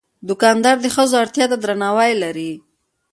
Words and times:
دوکاندار 0.29 0.77
د 0.81 0.85
ښځو 0.95 1.15
اړتیا 1.23 1.45
ته 1.51 1.57
درناوی 1.63 2.13
لري. 2.23 2.51